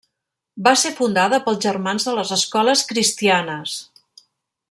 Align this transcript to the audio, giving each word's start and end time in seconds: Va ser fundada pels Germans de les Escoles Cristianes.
Va 0.67 0.71
ser 0.83 0.91
fundada 0.99 1.39
pels 1.49 1.59
Germans 1.65 2.09
de 2.09 2.15
les 2.21 2.33
Escoles 2.39 2.85
Cristianes. 2.93 3.79